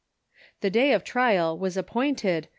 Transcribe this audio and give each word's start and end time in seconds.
The 0.61 0.71
day 0.71 0.93
of 0.93 1.03
trial 1.03 1.55
was 1.59 1.77
appointed. 1.77 2.47